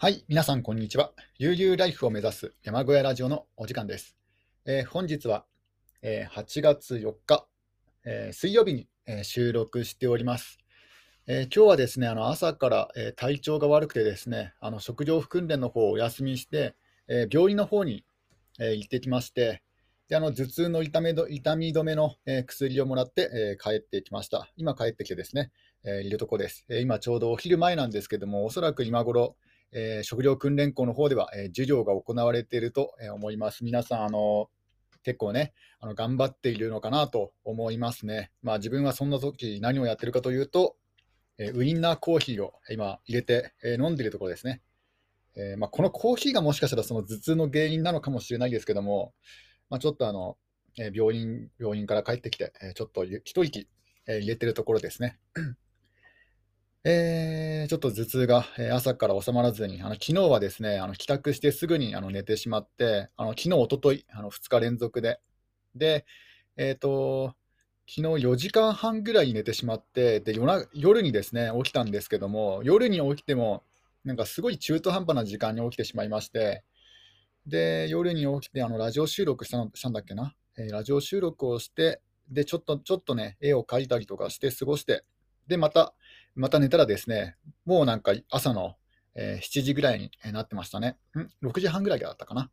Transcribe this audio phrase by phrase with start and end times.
[0.00, 1.10] はい、皆さん、こんにちは。
[1.38, 4.16] 悠々ライフを目指す山小屋ラジオのお時間です。
[4.64, 5.44] えー、本日は、
[6.02, 7.48] えー、8月4日、
[8.04, 10.60] えー、水曜日に、え収録しております。
[11.26, 16.76] え今日はですね、あの朝から、え体調が悪くてですね、あの食料訓練の方をお休みして、
[17.08, 18.04] え病院の方に、
[18.60, 19.64] え行ってきまして、
[20.08, 24.48] であの頭痛の痛めど痛み止めの、え薬をもらって、え帰ってきました。
[24.56, 25.50] 今帰ってきてですね、
[25.82, 29.34] えいるとこです、え今ちょうどお昼前なんですけども、おそらく今頃、
[29.72, 33.64] えー、食料訓練校の方では、えー、授業が行われていると思います。
[33.64, 34.48] 皆さん、あの
[35.02, 38.30] 結構ね、あの頑張っているのかなと思いますね。
[38.42, 40.76] まあ、自分はそんな時何をやってるかというと、
[41.38, 44.60] えー、ウインナーコーヒーを今入れて、えー、飲んでいるところですね。
[45.36, 49.14] えーまあ、このコーヒーがもしかしたらその頭痛の原因なのかもしれないですけども、
[49.70, 50.36] まあ、ちょっとあの、
[50.78, 53.68] え、病院病院から帰ってきて、え、ちょっと一息、
[54.06, 55.18] え、入れてるところですね。
[56.90, 65.20] えー、ちょっと頭痛が、朝から収まらずに、あの昨日はですね、あの帰宅してすぐにあの寝てしまって、あの昨日一昨日あの2日連続で、
[65.74, 66.06] で、
[66.56, 67.34] え、ー、と、
[67.86, 73.64] 昨日4時間半ぐらい寝てしまって、で夜夜にですね起きたんですけども、夜に起きても、
[74.02, 76.64] なんかすごい中途半端な時間に起きてしまいまして、
[77.46, 82.00] で夜に起きてあのラジオ収録したのしたんだっけな、えー、ラジオ収録をして、
[82.30, 85.04] でちょっとちょっとね、絵を描いたりとかして過ごして、
[85.48, 85.94] で、また、
[86.38, 88.76] また寝たらですね、もうなんか朝の、
[89.14, 90.96] えー、7時ぐらいになってましたね。
[91.16, 92.50] ん ?6 時半ぐらいだったかな。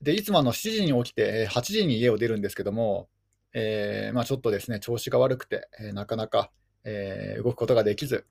[0.00, 3.08] で、いつもあの7時に起きて、8時に家を出るんですけども、
[3.52, 6.50] えー、まあ、ちょっとですね、調子が悪くて、え、なかなか、
[6.84, 8.26] えー動くことができず、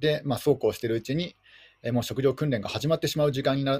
[0.00, 1.36] で、まあ、そうこうしてるうちに、
[1.82, 3.78] えもう食料訓練が始まってしまう時間にな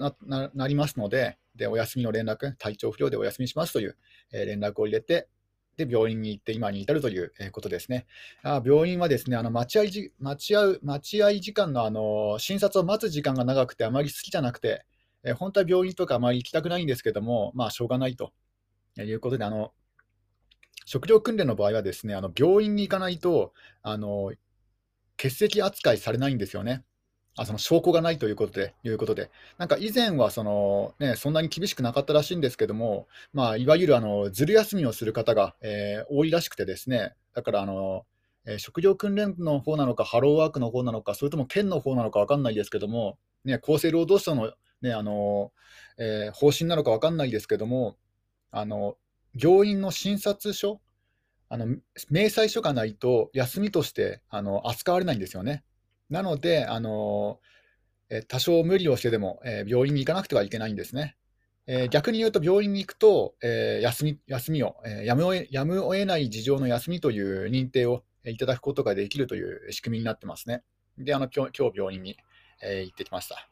[0.69, 3.97] りますのでで、お休みの連絡、体調不良でお休みしますという、
[4.32, 5.28] え連絡を入れて、
[5.77, 8.06] で、病院に行って今に至るということですね。
[8.42, 14.84] あ病院はですね、あの待合じ待合待合時間のあの診察を待つ時間が長くてあまり好きじゃなくて、
[15.25, 18.33] え本当は病院とかあまり行きたくないんですけども、まあ、しょうがないと
[18.98, 19.72] いうことで、あの
[20.84, 24.32] 食料訓練の場合はですね、あの病院に行かないとあの
[25.16, 26.84] 欠席扱いされないんですよね。
[27.37, 38.06] あその証拠がないということで、いうことで、なんか以前はその、ね、そんなに厳しくなかったらしいんですけども、まあ、いわゆるあのずる休みをする方が、えー、多いらしくてですね、だからあの、
[38.47, 45.53] えー、食料訓練の方なのか、ハローワークの方なのか、それとも県の方なのか分かんないですけども、ね、厚生労働省の,、ねあの
[45.99, 47.97] えー、方針なのか分かんないですけども、
[48.53, 48.97] あの
[49.37, 50.81] 病院の診察書、
[51.49, 51.66] あの
[52.11, 55.65] 明細書がないと休みとしてあの扱われないんですよね。
[56.10, 57.41] なので、あの
[58.10, 61.16] え多少無理をしてでも、え病院に行かなくてはいけないんですね。
[61.66, 70.62] え逆に言うと、病院に行くと、え休み休みを、えやむをやむを得ない事情の休みという認定をいただくことができるという仕組みになってますね。
[70.98, 72.16] で、あの今日今日病院に、
[72.62, 73.48] え行ってきました。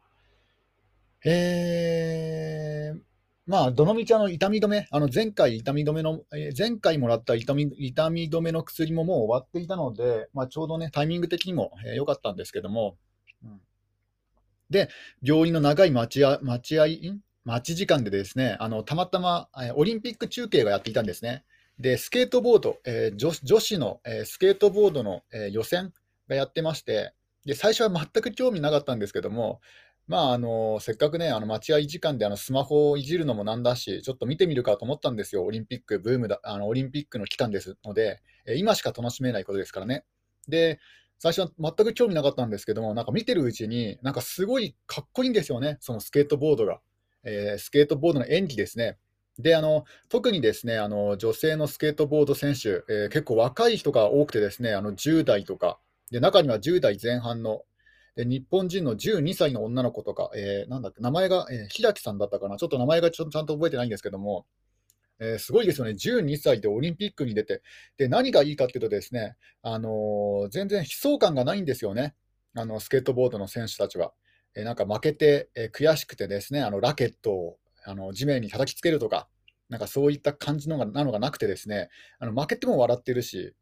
[1.24, 3.00] えー、
[3.46, 12.96] まあ、どのみちあの痛み止め、あの前回痛み止めの、え前回もらった痛み痛み止めの薬ももう終わっていたので、まあ、ちょうどね、タイミング的にも良、えー、かったんですけども、
[13.42, 13.60] うん、
[14.70, 14.88] で、
[15.22, 21.44] 病院の長い待合待ち合い待ち時間でですね、あのたまたま、えオリンピック中継がやっていたんですね。
[21.80, 25.92] で、スケートボード、えー、女女子の、えー、スケートボードの、えー、予選
[26.28, 27.12] がやってまして、
[27.44, 29.60] で最初は全く興味なかったんですけども、
[30.08, 35.44] まあ、あの、せっかくね、あの、待合時間であのスマホをいじるのもなんだし、ちょっと見てみるかと思ったんですよ。
[35.44, 40.04] オリンピックブームだ、あの、オリンピックの期間ですので、え今しか楽しめないことですからね。
[40.48, 40.80] で、
[41.18, 46.80] 最初は全く興味なかったんですけども、なんか見てるうちに、なんかすごいかっこいいんですよね、そのスケートボードが。
[47.24, 48.98] えー、スケートボードの演技ですね。
[49.38, 55.78] で、あの、特にですね、あの、女性のスケートボード選手、えー、結構若い人が多くてですね、あの、10代とか、
[56.10, 57.62] で、中には10代前半の
[58.14, 64.46] で日本人の12歳の女の子とか、えー、なんだっけ、名前が、えー、平木さんだったかな、ちょっと名前がちょちゃんと覚えてないんですけども、
[65.18, 67.62] えー、すごいですよね、12歳でオリンピックに出て、
[67.96, 72.14] で何がいいかっていうと、ですね、あのー、全然悲壮感がないんですよね、
[72.54, 74.12] あのスケートボードの選手たちは。
[74.54, 79.28] えー、なんか負けて、え悔しくて、ですねあのラケットをあの地面に叩きつけるとか、
[79.68, 81.88] なんかそういった感じのがなのがなくて、ですね
[82.18, 83.54] あの負けても笑ってるし、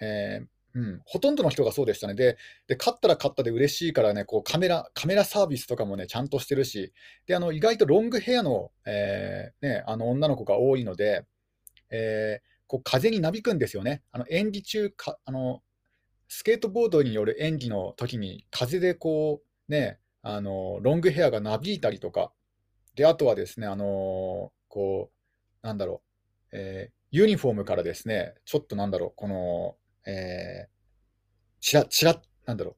[0.00, 2.14] えー、うん、ほとんどの人がそうでしたね。
[2.14, 2.36] で、
[2.66, 6.92] で勝ったら勝ったで嬉しいからね、こうカメラカメラサービスとかもね、ちゃんとしてるし、
[7.26, 11.24] であの意外とロングヘアの,、えーね、あの女の子が多いので、
[11.90, 14.02] えー、こう風になびくんですよね。
[14.12, 15.62] あの演技中かあの、
[16.28, 22.30] スケートボードによる演技の時に、風でこう、ね、あのロングヘアがなびいたりとか、
[22.94, 29.76] であとはですね、あのこう、なんだろう、えー、ユニフォームからですね、ちょっとなんだろう、この、
[30.08, 32.76] えー、ちら、ちら、なんだろう、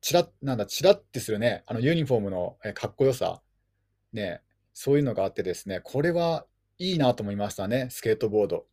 [0.00, 3.42] ちらなんだ、ちらってするね、あのユニフォームのかっこよさ、
[4.14, 4.40] ね、
[4.72, 6.46] そういうのがあってですね、これは
[6.78, 8.66] いいなと思いましたね、スケートボード。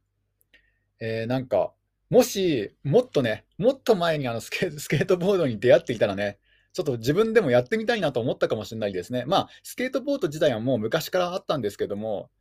[1.01, 1.73] えー、なんか、
[2.09, 6.39] もし、もっとね、もっと前にあのスケ スケートボードに出会っていたらね、
[6.71, 9.25] ちょっと自分でもやってみたいなと思ったかもしれないですね。
[9.27, 12.31] まあ、スケートボード自体はもう昔からあったんですけども、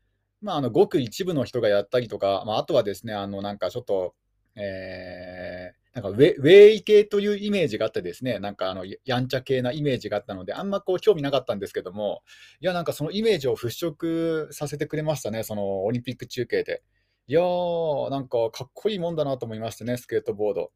[0.41, 4.15] まあ、あのごく一部の人がやったりとか、まあ、あとはですね、あのなんかちょっと、
[4.57, 12.23] えー、なんかウェウェイ系というイメージがあってですね、なんかあのやんちゃ系なイメージがあったので、あんまこう興味なかったんですけども、
[12.61, 16.83] いや、なんかそのイメージを払拭させてくれましたね、そのオリンピック中継で。
[17.27, 20.73] いやー、なんかかっこいいもんだなと思いましたね、スケートボード。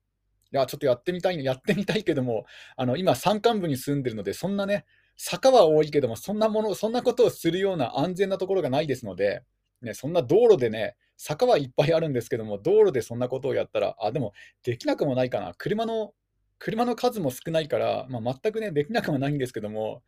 [0.53, 2.45] いや、ちょっとやってみたい、やってみたいけども、
[2.77, 4.85] あの今、山間部に住んでるので、そんなね、
[5.17, 9.43] 坂は多いけども、そんなもの、そんなことをするような安全なところがないですので、
[9.81, 14.33] ね、そんな道路でね、坂はいっぱいあるんですけども、道路でそんなことをやったら、あ、でも、
[14.65, 15.55] できなくもないかな。
[15.57, 16.15] 車の、
[16.59, 20.03] 車の数も少ないから、まあ、全くね、できなくもないんですけども、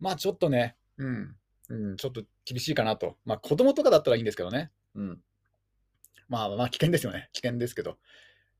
[0.00, 1.36] まあちょっとね、うん、
[1.68, 3.16] うん、ちょっと厳しいかなと。
[3.24, 4.70] まあ子供とかだったらいいんですけどね。
[4.94, 5.20] うん。
[6.28, 7.30] まあまあ危険ですよね。
[7.32, 7.92] 危険ですけど。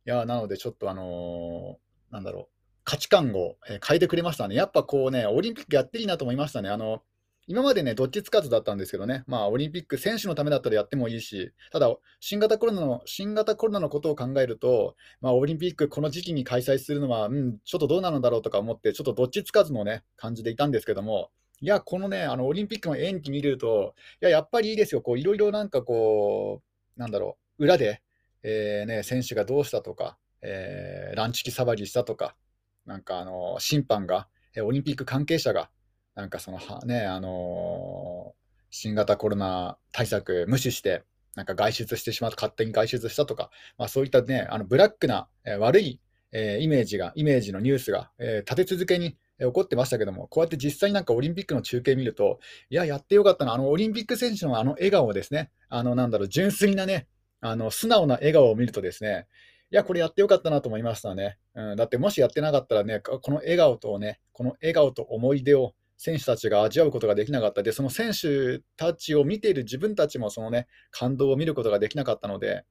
[0.07, 2.49] いや、なのでちょっとあのーなんだろう、
[2.85, 3.57] 価値観を、
[3.87, 4.55] 変えてくれましたね。
[4.55, 6.69] やっぱこうね、オリンピックやっていいなと思いましたね。
[6.69, 7.03] あの、
[7.49, 26.63] 今までね、どっちつかずだったんですけどね、まあ、オリンピック、選手のためだったらやってもいいし、ただ、新型コロナの、新型コロナのことを考えると、まあ、オリンピック、この時期に開催するのは、うん、ちょっとどうなのだろうとか思って、ちょっとどっちつかずのね、感じでいたんですけども、いや、このね、あのオリンピックの延期見ると、いや、やっぱりいいですよ、こういろいろなんかこ
[26.97, 28.03] う、なんだろう、裏で、
[28.43, 32.37] えーね、選手がどうしたとか、えー、ランチキ騒ぎしたとか、
[32.85, 34.29] なんかあの審判が、
[34.65, 35.71] オリンピック関係者が、
[36.17, 41.05] なんかそのは、ね、あのー新型コロナ対策無視して、
[41.35, 46.01] なんか外出してしまった、勝手に外出したとか、まあ、そういったね、あのブラックな、えー悪い、
[46.33, 57.07] えーイメージが、イメージのニュースが、えー立て続けに、えー起こってましたけども、こうやって実際になんかオリンピックの中継見ると、いや、やってよかったな、あのオリンピック選手のあの笑顔ですね、あのなんだろう、純粋なね、
[57.41, 59.27] あの素直な笑顔を見るとですね、
[59.71, 61.39] いや、これやってよかったなと思いましたね。
[61.55, 72.65] うん、だってもしやってなかったらね、この笑顔とね、この笑顔と思い出を選手たちが味わうことができなかったで、その選手たちを見ている自分たちもそのね、感動を見ることができなかったので、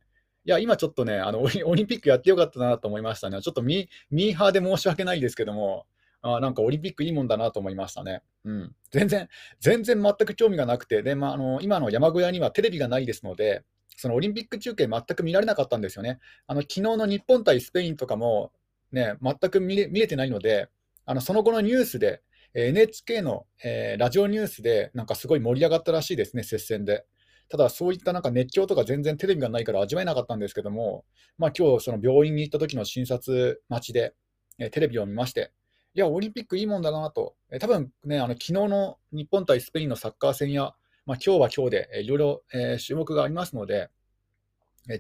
[0.45, 3.42] いや、今ちょっとね、あのオリンピックやってよかったなと思いましたね。
[3.42, 5.88] ちょっとミーハーで申し訳ないですけども、
[6.22, 8.22] あなんかオリンピックいいもんだなと思いましたね。
[8.45, 9.27] うん、全然、
[9.60, 13.63] 全然全く興味がなくて、でまあ、あの今の山小屋にはテレビがないですので、
[13.98, 16.19] そのオリンピック中継全く見られなかったんですよね。
[16.48, 18.51] あの昨日の日本対スペインとかも、
[18.92, 20.69] ね、全く見れてないので、
[21.06, 22.22] あのその後のニュースで、
[22.56, 27.06] NHK の、えーラジオニュースで、なんかすごい盛り上がったらしいですね、接戦で。
[27.50, 31.04] ただ、そういったなんか熱狂とか全然テレビがないから味わえなかったんですけども、
[31.38, 34.13] まあ今日その病院に行った時の診察待ちで、
[34.57, 35.52] えーテレビを見まして、
[35.94, 40.74] いや、オリンピックいいもんだなと、えー多分ね、あの昨日の日本対スペインのサッカー戦や、
[41.06, 43.90] まあ今日は今日で、えーいろいろ、えー種目がありますので、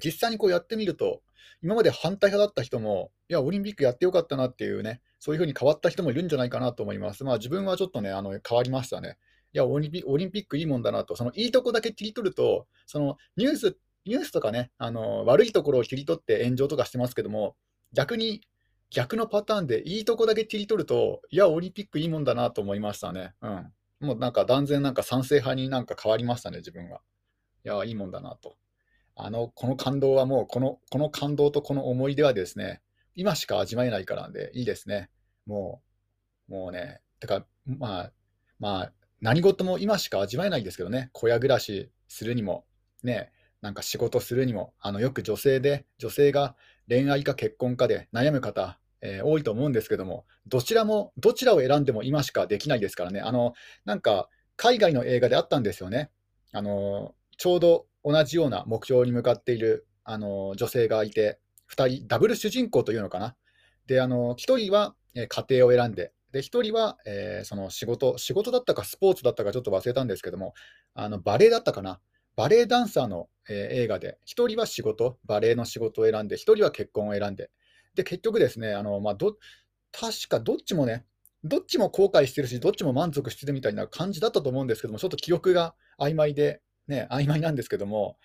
[0.03, 1.21] 実際にこうやってみると、
[1.61, 7.23] 今まで反対派だった人も、いや、オリンピックやってよかったなっていうね、そういうふうに変わった人もいるんじゃないかなと思います。
[7.23, 9.17] まあ、自分はちょっとね、あの変わりましたね。
[9.53, 17.55] いやオリンピ、オリンピックいいもんだなと、そのいいとこだけ切り取ると、そのニュース、ニュースとかね、あの悪いところを切り取って炎上とかしてますけども、
[17.93, 18.41] 逆に、
[18.89, 23.33] 逆のパターンでいいとこだけ切り取ると、いや、オリンピックいいもんだなと思いましたね。
[23.41, 23.73] うん。
[24.01, 26.99] もうなんか断然なんか賛成派になんか変わりましたね、自分が。
[27.63, 28.57] いや、いいもんだなと。
[29.15, 32.81] あの、この感動はもう、この、この感動とこの思い出はですね、
[33.15, 35.09] 今しか味わえないからなんで、いいですね。
[35.45, 35.81] も
[36.49, 38.11] う、もうね、てか、まあ、
[38.59, 42.65] まあ、何事も今しか味わえないですけどね、小屋暮らしするにも、
[43.03, 43.31] ね、
[43.61, 46.55] なんか仕事するにも、あの、よく女性で、女性が
[46.89, 53.21] 恋愛か結婚かで悩む方、えー多いと思うんですけども、どちらも、どちらを選んでも今しかできないですからね。
[53.21, 53.53] あの、
[53.85, 56.11] なんか、海外の映画であったんですよね。
[56.51, 63.35] あの、ちょうど同じような目標に向かっているあの女性がいて、2人、ダブル主人公というのかな。
[63.87, 70.53] で、あの1人は家庭を選んで、で1人は、えーその仕事、仕事だったかスポーツだったかちょっと忘れたんですけども、
[70.93, 71.99] あのバレエだったかな。
[72.35, 77.49] バレエダンサーの、えー映画で、1人は仕事、バレエの仕事を選んで、1人は結婚を選んで、
[77.95, 79.37] で結局ですね、あのまあ、ど
[79.91, 81.05] 確かどっちもね、
[81.45, 88.17] どっちも後悔してるし、どっちも満足してるみたいな感じだったと思うんですけども、ちょっと記憶が曖昧で、ね、曖昧なんですけども、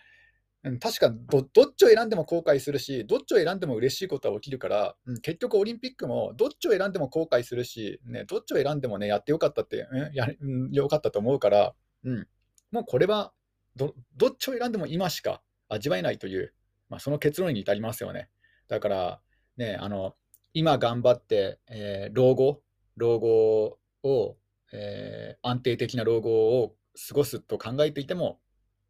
[0.78, 11.74] 確かどどっちを選んでも後悔するし、どっちを選んでも嬉しいことは起きるから、うん、結局オリンピックもどっちを選んでも後悔するし、ね、どっちを選んでもね、やってよかったって、うんやうんよかったと思うから、
[12.04, 12.26] うん、
[12.72, 13.32] もうこれは
[13.74, 15.40] どどっちを選んでも今しか
[15.70, 16.52] 味わえないという、
[16.90, 18.28] まあ、その結論に至りますよね。
[18.68, 19.20] だから、
[19.56, 20.14] ね、あの
[20.52, 22.60] 今頑張って、えー老後、
[22.96, 24.36] 老後を、
[24.74, 26.74] えー、安定的な老後を
[27.08, 28.40] 過ごすと考えていても、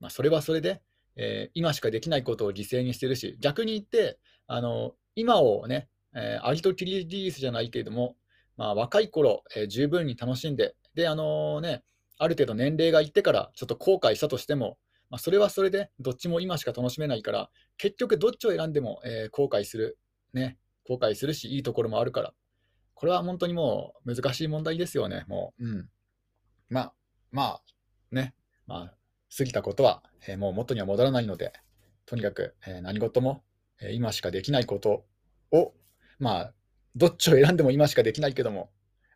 [0.00, 0.83] まあ、それはそれで、
[1.16, 8.16] えー、今しかできないことを犠牲にしてるし、逆に言って、あの今をね、えー、アリとキリギリスじゃないけれども、
[8.57, 11.85] まあ、若い頃、えー、十分に楽しんで、で、あのー、ね、
[12.19, 14.78] ある程度年齢がいってからちょっと後悔したとしても、
[15.09, 19.99] まあ、それはそれでどっちも今しか楽しめないから、結局どっちを選んでも、えー、後悔する、
[20.33, 22.33] ね、後悔するし、いいところもあるから、
[22.95, 25.66] これは本当にもう難しい問題ですよね、もう。
[25.66, 25.88] うん。
[26.69, 26.95] まあ、
[27.33, 27.62] まあ、
[28.14, 28.35] ね、
[28.66, 28.95] まあ、
[29.37, 31.53] 過ぎたことは、え、もう元には戻らないので、
[32.07, 33.45] とにかく、え、何事も、
[33.81, 35.05] え、今しかできないこと
[35.53, 35.73] を、
[36.19, 36.55] まあ、
[36.97, 38.71] どっちを選んでも今しかできないけども、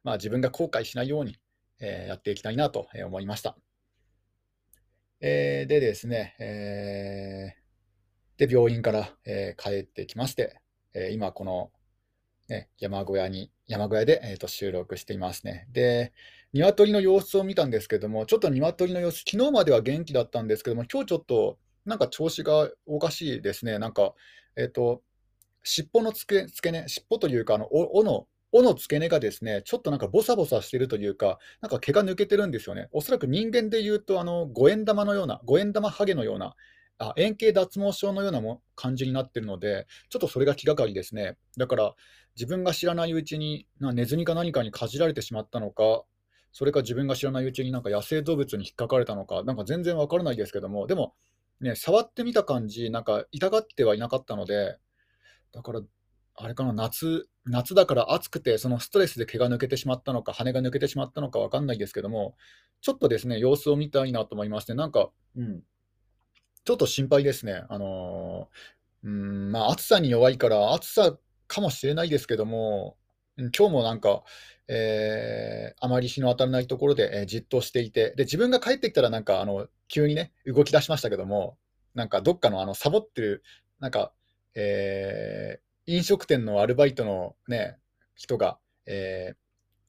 [0.05, 1.37] まあ、自分が後悔しないように、
[1.81, 3.57] えやっていきたいなと思いました。
[5.21, 7.57] えでですね、え
[8.37, 10.61] で、病院から、え帰ってきまして、
[10.93, 11.73] え今この、
[12.49, 15.67] ね、山小屋に、山小屋で、えー、と収録していますね。
[15.73, 16.13] で、
[16.53, 23.79] 鶏の様子を見たんですけども、ちょっと鶏の様子、昨日までは元気だったんですけども、今日ちょっとなんか調子がおかしいですね。
[23.79, 24.15] なんか、
[24.57, 25.03] えっ、ー、と、
[25.63, 32.89] 尻尾の付け付け根、尻尾というか、あの尾の尾の付け根がですね、ちょっとなんかボサボサしてるというか、なんか毛が抜けてるんですよね。
[32.93, 36.55] おそらく人間で言うと、あの五円玉のような、五円玉ハゲのような、
[36.99, 41.37] あ円形脱毛症のようなも感じになってるので、ちょっとそれが気がかりですね。
[41.57, 41.95] だから、
[42.37, 46.05] 自分が知らないうちに、なネズミか何かにかじられてしまったのか、
[46.53, 51.15] それか自分が知らないうちになんか野生動物に引っかかれたのか、なんか全然わからないですけども、でも、
[51.61, 54.77] ね、触ってみた感じ、なんか痛がってはいなかったので、
[55.53, 55.81] だから、
[56.37, 62.37] あれかな、夏、夏だから暑くて、そのストレスで毛が抜けてしまったのか、羽が抜けてしまったのかわかんないですけども、
[62.81, 65.63] ちょっとですね、様子を見たいなと思いまして、なんか、うん、
[66.65, 67.65] ちょっと心配ですね。
[67.69, 71.17] あのー、うん、まあ、暑さに弱いから、暑さ
[71.47, 72.97] かもしれないですけども、
[73.37, 74.23] 今日もなんか、
[74.69, 81.59] えー、あまり日の当たらないところで、えー、じっとしていて、で自分が帰ってきたら、なんかあの急にね、動き出しましたけども、
[81.95, 83.43] なんかどっかのあのサボってる、
[83.79, 84.13] なんか、
[84.55, 87.77] えー、飲食店のアルバイトの、ね、
[88.15, 89.37] 人が、えー、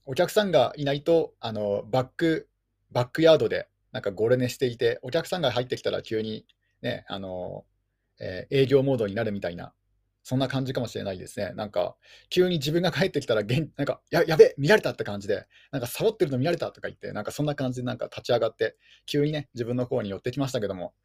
[0.05, 2.49] お客さんがいないとあのバック、
[2.91, 6.45] バックヤードでなんかゴレ寝していて、お客さんが入ってきたら急に、
[6.81, 7.65] ね、あの
[8.19, 9.73] えー、営業モードになるみたいな
[10.25, 11.53] そんな感じかもしれないですね。
[11.53, 11.95] なんか、
[12.31, 20.95] 急に自分が帰ってきたら、なんかや、やべ見られたって感じで、なんか、サボってるの見られたとか言って、なんか、そんな感じで、なんか、立ち上がって、急にね、自分の方に寄ってきましたけども、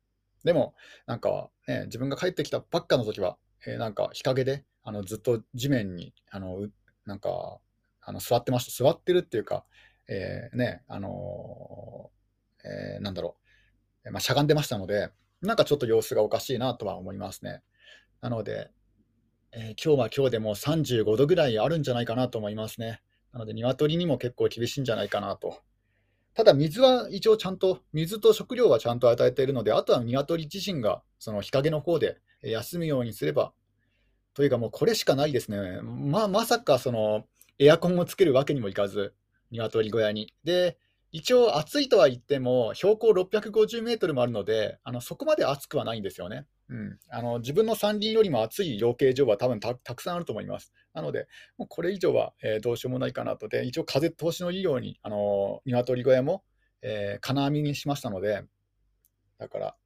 [0.43, 0.75] でも、
[1.05, 3.37] なんか、ね、自分が帰ってきたばっかの時は、
[3.67, 6.67] えー、なんか、日陰で、あのずっと地面に、あの
[7.05, 7.59] なんか、
[8.01, 8.85] あの座ってました。
[8.85, 9.67] 座ってるっていうか、
[10.09, 13.37] えー、ね、あのー、えー、なんだろ
[14.07, 15.11] う、まあ、しゃがんでましたので、
[15.43, 17.63] なんかちょっと様子がおかしいなとは思いますね。
[18.21, 18.71] なので、
[19.53, 23.01] えー、今日は今日でも35度ぐらいあるんじゃないかなと思いますね。
[23.33, 25.61] なので、鶏にも結構厳しいんじゃないかなと。
[26.35, 33.53] ただ、水は一応ちゃんと、水と食料はちゃんと与えているので、あとは鶏自身がその日陰の方で休むようにすれば、
[34.35, 35.81] というかもうこれしかないですね。
[35.83, 37.25] まあ、まさかその
[37.59, 39.15] エアコンをつけるわけにもいかず、
[39.51, 40.33] 鶏小屋に。
[40.45, 40.79] で、
[41.13, 46.47] 一応暑いとは言っても、標高650メートルもあるので、あのそこまで暑くはないんですよね。
[46.69, 50.73] うん、あの自分の山林よりも暑い養鶏場は多分たくさんあると思います。
[50.95, 51.27] なので、
[51.59, 56.45] もうこれ以上は、えー、どうしようもないかなとで、一応風通しのいいように、あの鶏小屋も、
[56.83, 58.45] えー、金網にしましたので、
[59.39, 59.77] だから、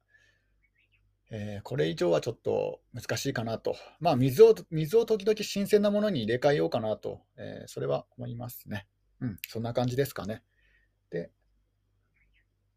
[1.31, 3.75] えー、これ以上はちょっと難しいかなと。
[3.99, 8.87] まあ水を、水を時々新鮮なものに入れ替えようかなと、え、それは思いますね。
[9.21, 10.43] うん、そんな感じですかね。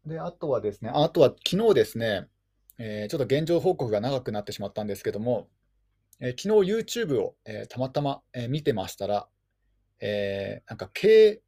[0.09, 2.27] で、あとはですね、あとは昨日ですね、
[2.79, 5.47] えー、ちょっと現状報告が長くなってしまったんですけども、
[6.19, 9.27] えー、昨日 YouTube を、えー、たまたま、え見てましたら、
[10.01, 11.43] えなんか軽、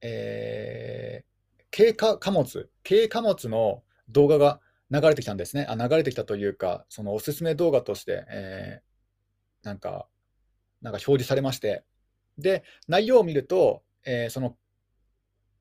[0.00, 1.24] え
[1.70, 4.60] 軽貨物、軽貨物の動画が
[4.90, 5.66] 流れてきたんですね。
[5.68, 8.80] あ流れてきたというか、そのおすすめ動画として、え
[9.62, 10.08] なんか、
[10.80, 11.84] なんか表示されまして、
[12.38, 14.56] で、内容を見ると、えその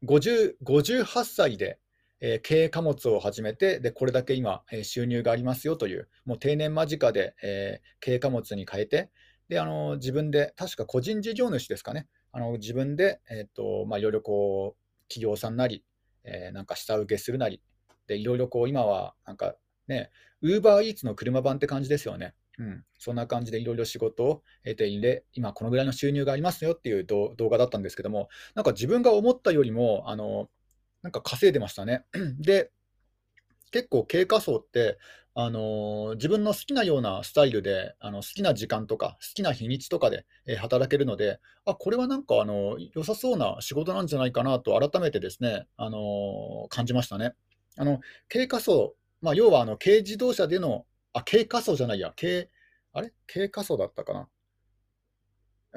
[0.04, 1.80] 50 58歳で、
[2.19, 9.09] えー、経営貨物を始めて、でこれだけ今、え、収入がありますよという、もう定年間近で、えー、経営貨物に変えて、
[9.50, 15.83] であの自分で、確か個人事業主ですかね、あの自分で、えーとまあ、いろいろこう企業さんなり、
[16.24, 17.62] えー、なんか下請けするなり、
[18.07, 19.55] でいろいろこう今はなんか
[19.88, 22.33] ね、ウーバーイーツの車版って感じですよね。
[22.59, 30.50] うん、そんな感じでいろいろ仕事を得ていて、今このぐらいの収入がありますよっていう動画だったんですけども、なんか自分が思ったよりも、あの
[31.08, 32.04] なんか稼いでましたね。
[32.38, 32.70] で、
[33.72, 34.98] 結構経過層って、
[35.36, 47.34] あの、自分の好きなようなスタイルで、あの、好きな時間とか、好きな日にちとかで、え、働けるので、あ、これはなんかあの、良さそうな仕事なんじゃないかなと改めてですね、あの、感じましたね。
[47.78, 48.00] あの、
[48.30, 52.50] 経過層、まあ、要はあの、軽自動車でのあ、経過層じゃないや、軽
[52.94, 53.14] あれ？
[53.28, 54.28] 経過層だったかな？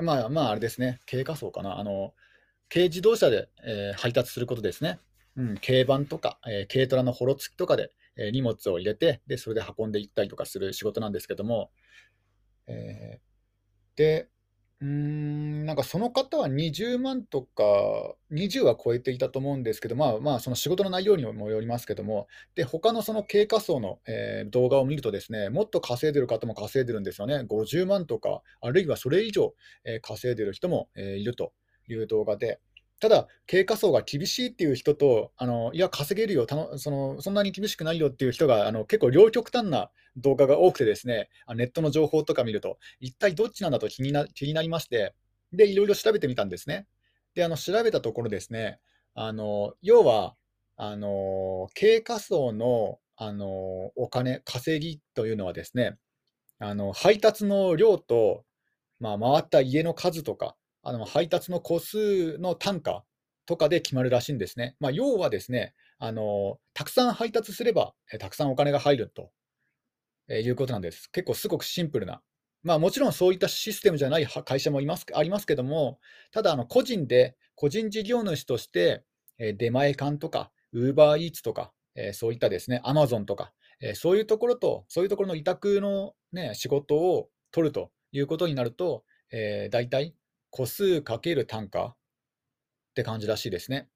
[0.03, 1.79] まあまあ、あれですね、軽貨層かな。
[1.79, 2.15] あの、
[2.71, 5.01] 軽自動車で、えー配達することですね。
[5.37, 11.71] うん、軽バンとか、えー軽トラのホロ付きとかで、えー荷物を入れて、で、それで運んでいったりとかする仕事なんですけども、
[12.67, 13.21] えー
[13.97, 14.29] で、
[14.81, 17.65] うーん、なんかその方は20万とか、
[18.31, 27.45] 20は超えていたと思うんですけど、まあまあ、その仕事の内容にもよりますけども、で、他のその経過層の、えー動画を見るとですね、もっと稼いでる方も稼いでるんですよね。
[27.47, 31.53] 50万とか、あるいはそれ以上、えー稼いでる人も、えーいると
[31.89, 32.61] いう動画で、
[33.01, 45.15] ただ、経過層が厳しいっていう人と、あのいや、稼げるよ、その、そんなに厳しくないよっていう人が、あの結構両極端な動画が多くてですね、あネットの情報とか見ると、一体どっちなんだと気にな気になりまして、
[45.53, 46.87] で、いろいろ調べてみたんですね。
[47.35, 48.79] で、あの調べたところですね、
[49.15, 50.37] あの要は、
[50.77, 53.47] あの経過層の、あの
[53.97, 55.99] お金、稼ぎというのはですね、
[56.59, 58.45] あの配達の量と、
[58.99, 63.05] まあ、回った家の数とか、あの配達の個数の単価
[63.47, 64.77] とかで決まるらしいんですね。
[64.81, 69.31] まあ、要はですね、あのたくさん配達すれば、えたくさんお金が入ると
[70.31, 71.11] えいうことなんです。
[71.11, 72.23] 結構すごくシンプルな。
[72.63, 75.99] まあ、もちろんそういったシステムじゃない会社もいますありますけども、
[76.31, 79.05] ただあの個人で、個人事業主として、
[79.39, 90.15] え出前館とか、ウーバーイーツとか、えそういったですね、アマゾンとか、えそういうところと、そういうところの委託の、ね、仕事を取るということになると、えー、大体
[90.51, 91.97] 個数かける単価っ
[92.95, 93.89] て感じらしいですね。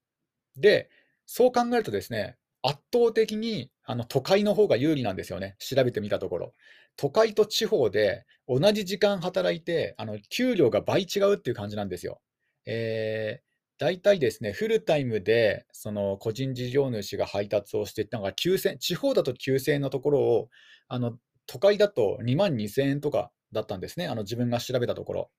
[0.57, 0.91] で、
[1.27, 6.53] そう考えるとですね、圧倒的にあの都会の方が有利なんですよね、調べてみたところ。
[6.97, 12.21] 都会と地方で同じ時間働いて、あの給料が倍違うっていう感じなんですよ。
[12.67, 13.45] えー
[13.77, 20.49] 大体ですね、フルタイムでその個人事業主が配達をしていったのが9000、地方だと9000円のところを、
[20.87, 25.31] あの都会だと2万2000円とかだったんですね、あの自分が調べたところ。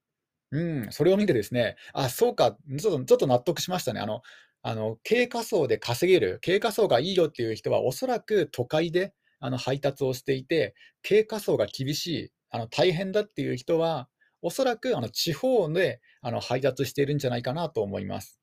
[0.52, 4.00] うん、それを見てですね、あ、そうか、ちょっとょっと納得しましたね。
[4.00, 4.22] あの
[4.62, 10.74] あの、軽貨層で稼げる、軽貨層がいいよっていう人は、おそらく都会であの配達をしていて、
[11.08, 14.08] 軽貨層が厳しい、あの大変だっていう人は、
[14.42, 18.40] おそらくあの地方であの配達しているんじゃないかなと思います。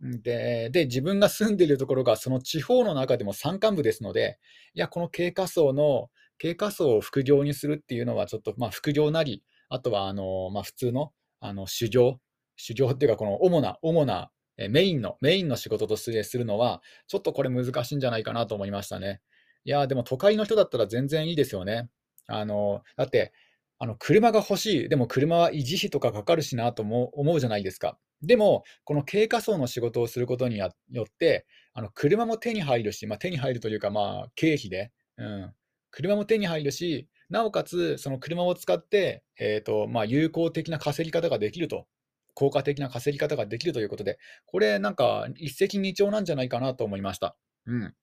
[0.00, 4.38] で、で、自分が住んでいるところがその地方の中でも山間部ですので、
[4.74, 6.10] いや、この軽貨層の、
[6.40, 12.20] 軽貨層を副業にするっていうのはちょっと、まあ、副業なり、あとはあの、まあ、普通の、あの修行、
[12.56, 19.20] 修行っていうか、この主な、主なえメインの、メインの仕事としてするのは、ちょっとこれ難しいんじゃないかなと思いましたね。
[19.64, 21.88] いや、でも都会の人だったら全然いいですよね。
[22.26, 23.32] あの、だって、
[23.78, 27.98] あの、車が欲しい、でも車は維持費とかかかるしなとも思うじゃないですか。
[28.20, 35.54] でも、この軽貨層の仕事をすることによって、あの、車も手に入るし、まあ、手に入るというか、まあ、経費で、うん、
[35.90, 41.86] 車も手に入るし、なおかつ、その車を使って、えっと、まあ、有効的な稼ぎ方ができると
[42.34, 47.36] 効果的な稼ぎ方ができるということで、これなんか一石二鳥なんじゃないかなと思いました。
[47.66, 47.94] うん。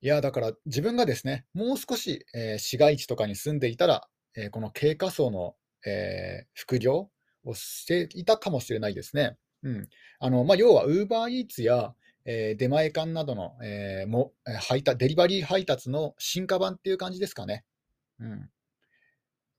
[0.00, 7.10] いや、だから自分がですね、もう少し、えー市街地とかに住んでいたら、えーこの経過層の、えー副業
[7.44, 9.36] をしていたかもしれないですね。
[9.62, 9.88] うん。
[10.20, 11.94] あの、まあ、要は UberEats や、
[12.26, 17.64] えー出前館などの、えーも、えー配達デリバリー配達の進化版っていう感じですかね。
[18.20, 18.50] うん。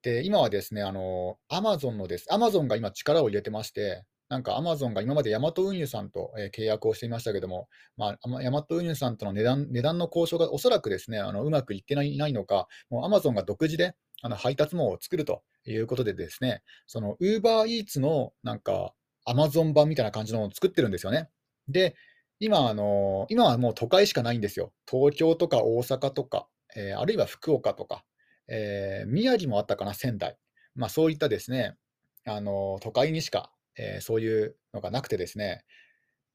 [0.03, 2.27] で、今はですね、あの、アマゾンのです。
[2.31, 18.93] アマゾンが今力を入れてまして、なんかアマゾンが今までヤマト運輸さんと、えー契約をしていましたけども、まあ、ヤマト運輸さんとの値段値段の交渉がおそらくですね、あのうまくいってないないのか、もうアマゾンが独自であの配達網を作るということでですね、その UberEats のなんか
[19.25, 21.29] アマゾン版みたいな感じのを作ってるんですよね。
[21.67, 21.95] で、
[22.39, 24.71] 今、あの今はもう都会しかないんですよ。
[24.89, 28.03] 東京とか大阪とか、えーあるいは福岡とか。
[28.47, 30.38] えー宮城もあったかな、仙台。
[30.75, 31.75] まあ、そういったですね、
[32.25, 35.65] あの、都会にしか、えーそういうのがなくてですね、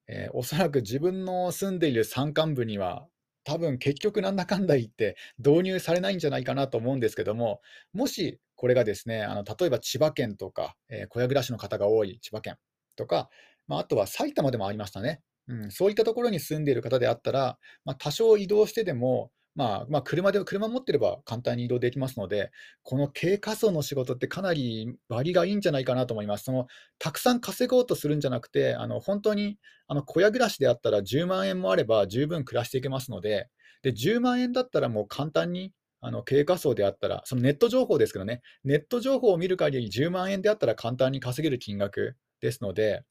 [0.09, 3.07] えーおそらく自分の住んでいる山間部には、
[3.44, 7.61] 多分結局なんだかんだ言って導入されないんじゃないかなと思うんですけども、
[7.92, 12.57] もしこれがですね、あの例えば千葉県とか、えー小屋暮らしの方が多い千葉県
[12.96, 13.31] とか、
[13.66, 15.23] まあ、あとは埼玉でもありましたね。
[15.49, 22.51] うん、そういったところに住んでいる方であったら、まあ、多少移動してでも、まあ、まあ、車で車持ってれば簡単に移動できますので、
[22.83, 26.45] この軽貨層の仕事ってかなり割がいいんじゃないかなと思います。
[26.45, 26.67] その
[26.99, 29.59] たくさん稼ごうとするんじゃなくて、あの本当に
[29.89, 33.49] あの小屋暮らしであったら10万円もあれば十分暮らしていけますので、
[33.83, 43.03] で、10万円だったらもう簡単に、あの経過層であったら、そのネット情報ですけどね、ネット情報を見る限り10万円であったら簡単に稼げる金額ですので、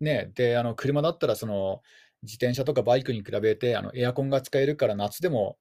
[0.00, 1.82] ね、で、あの車だったらその
[2.22, 5.56] 自転車とかバイクに比べてあのエアコンが使えるから夏でも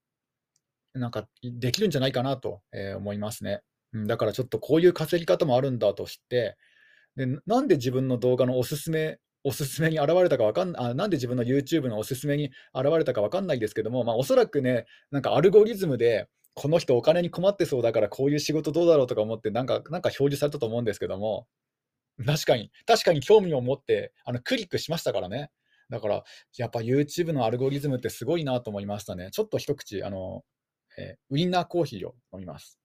[0.93, 3.61] なんかできるんじゃないかなと、えー思いますね。
[3.93, 6.57] うん、だからちょっとこういう稼ぎ方もあるんだと知って
[7.15, 21.47] で、なんで自分の動画のおすすめおすすめに現れたかわかんあ、なんで自分の YouTube のおすすめに現れたかわかんないですけども、まあ、おそらくね、なんかアルゴリズムで、この人お金に困ってそうだからこういう仕事どうだろうとか思って、なんかなんか表示されたと思うんですけども、
[22.25, 25.51] 確かに、確かに興味を持って、あのクリックしましたからね。
[25.89, 26.23] だから、
[26.57, 29.29] やっぱ YouTube のアルゴリズムってすごいなと思いましたね。
[29.31, 30.43] ちょっと一口、あの、
[30.97, 32.79] えーウインナーコーヒーを飲みます。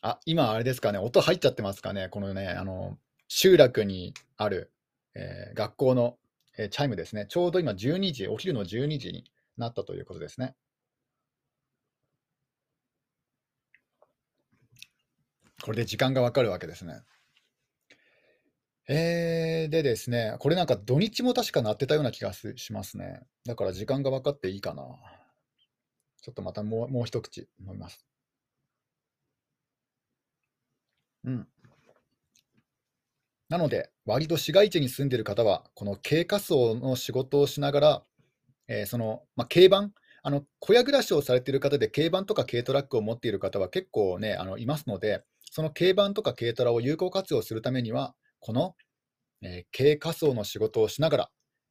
[0.00, 4.72] あ、今あれですかね、音入っちゃってますかね、このね、あの、集落にある、
[5.14, 6.18] えー学校の、
[6.58, 7.26] えーチャイムですね。
[7.28, 9.24] ちょうど今12時、お昼の12時に
[9.56, 10.54] なったということですね。
[15.62, 17.02] これで時間がわかるわけですね。
[18.88, 23.20] えー、でですね、これなんか土日も確か鳴ってたような気がすしますね。
[23.44, 24.84] だから時間が分かっていいかな。
[26.22, 28.06] ちょっとまたもう、もう一口飲みます。
[31.24, 31.46] うん。
[33.48, 38.02] なので、割と市街地に住んでいる方は、この軽滑走の仕事をしながら、
[38.68, 48.74] えーその、まあ、軽バン、あの小屋暮らしをされている方で、軽バンとか軽トラックを持っている方は結構ね、あのいますので、その軽バンとか軽トラを有効活用するためには、この、
[49.42, 51.30] えー軽仮想の仕事をしながら、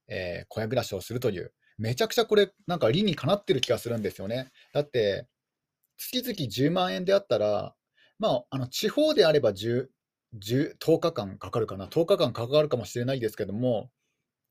[0.09, 4.51] えー小屋暮らしをするという、めちゃくちゃこれ、なんか理にかなってる気がするんですよね。
[4.73, 5.27] だって、
[5.97, 7.75] 月々10万円であったら、
[8.19, 9.89] まあ、あの地方であれば10、
[10.35, 13.91] 10、10日間かかるかな、10日間かかるかもしれないですけども、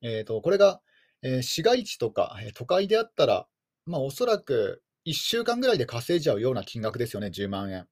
[0.01, 0.81] えーと、これが、
[1.23, 3.47] えー市街地とか、えー都会であったら、
[3.85, 7.87] まあ、おそらく1週間ぐらいで稼いじゃうような金額ですよね、10万円。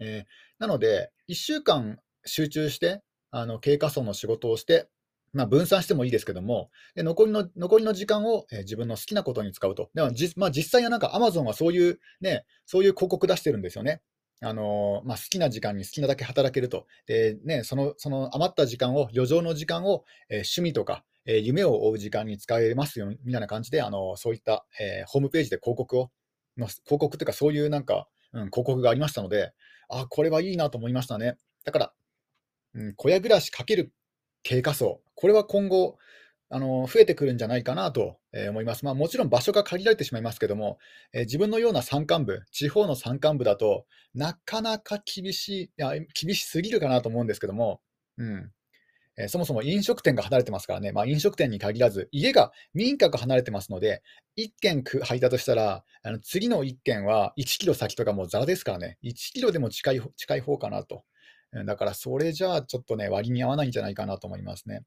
[0.00, 4.88] えーなので、1週間集中して、あの経過層の仕事をして、
[5.32, 9.90] まあ、分散してもいいですけども、で残りの残りの時間を、えー自分の好きなことに使うと。
[9.94, 14.00] でもじまあ、実際はなんか Amazon はそういう、ね、そういう広告出してるんですよね。
[14.42, 16.86] あのーまあ、好きな時間に好きなだけ働けると。
[17.06, 26.10] でね、そのその余った時間を、余剰の時間を、えー趣味とか、え夢を追う時間に使えますよみたいな感じで、あのそういった、えホームページで広告を、
[26.56, 29.52] の広告というか、そういうなんか、うん、広告がありましたので、
[29.88, 31.36] あ、これはいいなと思いましたね。
[31.64, 31.92] だから、
[32.76, 33.92] うん、小屋暮らしかける
[34.42, 35.98] 経過層、これは今後、
[36.48, 38.18] あの増えてくるんじゃないかなと
[38.50, 38.84] 思います。
[38.84, 40.78] まあ、もちろん場所が限られてしまいますけども、
[41.12, 43.84] え自分のような山間部、地方の山間部だと
[44.14, 47.80] なかなか厳しい、いや、厳しすぎるかなと思うんですけども、
[48.18, 48.52] うん
[49.18, 54.02] えそもそも飲食店が離れてますからね、まあ、飲食店に限らず、家が民家が離れてますので、
[54.36, 61.04] 1軒く入ったとしたら、あの次の1軒は1キロ先とかもうザラですからね、1キロでも近い近い方かなと。
[61.64, 64.82] だからそれじゃあちょっとね、割に合わないんじゃないかなと思いますね。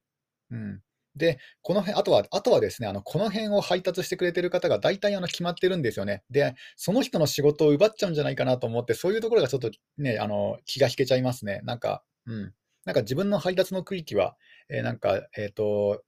[0.52, 0.82] うん。
[1.16, 6.24] で、この辺、あとは、あとはですね、あの、この辺を配達してくれてる方が大体あの決まってるんですよね。
[6.30, 11.62] で、その人の仕事を奪っちゃうんじゃないかなと思って、そういうところがちょっとね、あの、気が引けちゃいますね。
[11.64, 12.54] なんか、うん。
[12.86, 14.38] なんか自分の配達の区域は、
[14.70, 16.04] えーなんか、えっと、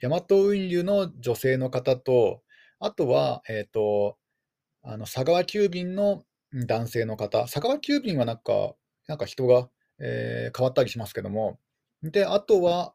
[0.00, 2.42] ヤマト運輸の女性の方と、
[2.80, 4.18] あとは、えっと、
[4.82, 8.74] あの、佐川急便の男性の方、佐川急便はなんか、
[9.06, 9.68] なんか人が、
[10.00, 11.58] えー変わったりしますけども、
[12.02, 12.94] で、あとは、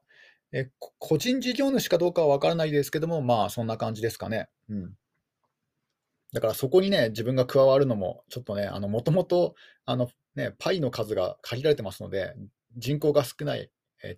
[0.52, 4.50] え、個人事業主かどうかは分からないですけども、まあ、そんな感じですかね。
[4.70, 4.94] うん。
[6.34, 12.36] だからそこにね、自分が加わるのも、ちょっとね、あの、もともと、あの、ね、パイの数が限られてますので、
[12.78, 13.72] 人口が少ない、
[14.04, 14.18] え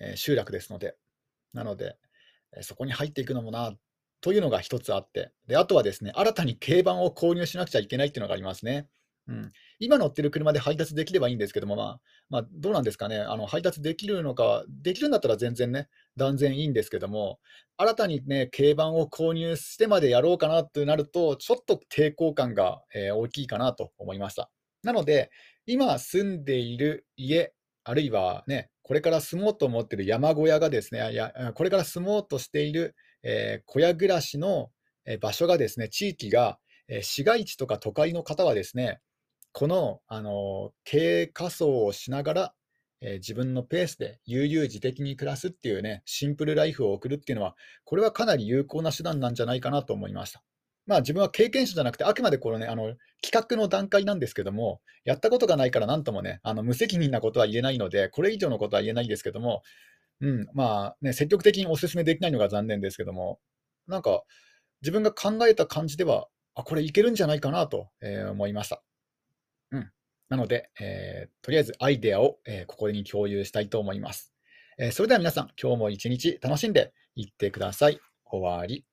[0.00, 0.96] え集落ですので、
[1.54, 1.96] なので、
[2.62, 3.76] そこに入っていくのもな
[4.20, 8.88] というのが一つあって、で、あとはですね、新たに軽バンを購入しなくちゃいけないっていうのがありますね。
[9.28, 9.52] うん。
[9.78, 17.38] 今乗ってる車で配達できればいいんですけども、まあ、まあ、どうなんですかね、あの配達できるのか、できるんだったら全然ね、断然いいんですけども、
[17.76, 24.50] 新たにね、軽バンを購入してまでやろうかなとなると、ちょっと抵抗感が、えー大きいかなと思いました。
[24.82, 25.30] なので、
[25.66, 27.52] 今住んでいる家、
[27.84, 34.70] あるいはね、これから住もうと思っている山小屋がですね、や、これから住もうとしている、えー小屋暮らしの
[35.20, 39.00] 場所がですね、地域が、え市街地とか都会の方はですね、
[39.52, 42.54] この、あの、軽仮装をしながら、
[43.00, 50.42] えー自分のペースで悠々自適に暮らすっていうね、シンプルライフを送るっていうのは、これはかなり有効な手段なんじゃないかなと思いました。
[50.86, 59.62] まあ自分は経験者じゃなくて、あくまでこのね、あの、企画の段階なんですけども、やったことがないからなんともね、あの、無責任なことは言えないので、これ以上のことは言えないですけども、
[60.20, 63.40] うん、まあ、ね、積極的にお勧めできないのが残念ですけども、
[63.86, 64.24] なんか、
[64.82, 68.82] 自分が考えた感じでは、あ、これいけるんじゃないかなと、えー思いました。
[70.28, 74.32] なので、えーとりあえずアイデアを、えーここに共有したいと思います。
[74.78, 78.00] えーそれでは皆さん、今日も一日楽しんでいってください。
[78.26, 78.84] 終わり。